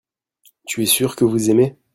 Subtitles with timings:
[0.65, 1.77] tu es sûr que vous aimez.